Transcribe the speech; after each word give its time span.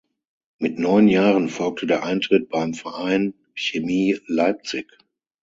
Mit 0.57 0.79
neun 0.79 1.07
Jahren 1.07 1.47
folgte 1.47 1.85
der 1.85 2.01
Eintritt 2.03 2.49
beim 2.49 2.73
Verein 2.73 3.35
Chemie 3.53 4.19
Leipzig. 4.25 4.87